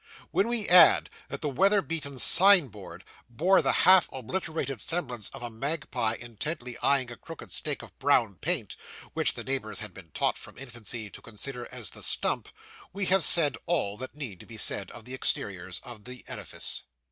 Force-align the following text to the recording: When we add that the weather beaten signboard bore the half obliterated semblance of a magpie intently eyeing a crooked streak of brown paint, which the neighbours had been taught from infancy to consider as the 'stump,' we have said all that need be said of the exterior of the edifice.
When 0.31 0.47
we 0.47 0.67
add 0.67 1.11
that 1.29 1.41
the 1.41 1.47
weather 1.49 1.83
beaten 1.83 2.17
signboard 2.17 3.03
bore 3.29 3.61
the 3.61 3.71
half 3.85 4.09
obliterated 4.11 4.81
semblance 4.81 5.29
of 5.29 5.43
a 5.43 5.51
magpie 5.51 6.15
intently 6.15 6.75
eyeing 6.79 7.11
a 7.11 7.15
crooked 7.15 7.51
streak 7.51 7.83
of 7.83 7.95
brown 7.99 8.37
paint, 8.41 8.75
which 9.13 9.35
the 9.35 9.43
neighbours 9.43 9.79
had 9.81 9.93
been 9.93 10.09
taught 10.09 10.39
from 10.39 10.57
infancy 10.57 11.11
to 11.11 11.21
consider 11.21 11.67
as 11.71 11.91
the 11.91 12.01
'stump,' 12.01 12.49
we 12.91 13.05
have 13.05 13.23
said 13.23 13.59
all 13.67 13.95
that 13.97 14.15
need 14.15 14.47
be 14.47 14.57
said 14.57 14.89
of 14.89 15.05
the 15.05 15.13
exterior 15.13 15.69
of 15.83 16.05
the 16.05 16.23
edifice. 16.27 16.81